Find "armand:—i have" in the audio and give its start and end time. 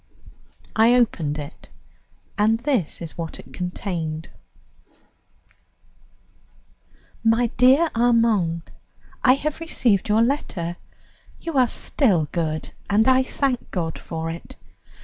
7.93-9.59